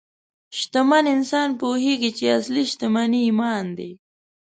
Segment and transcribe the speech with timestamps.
[0.57, 3.91] شتمن انسان پوهېږي چې اصلي شتمني ایمان دی.